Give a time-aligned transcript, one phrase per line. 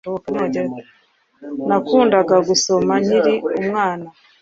[1.67, 4.07] Nakundaga gusoma nkiri umwana